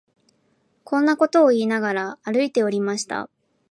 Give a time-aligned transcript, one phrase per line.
[0.83, 3.29] こんなことを言いながら、歩いておりました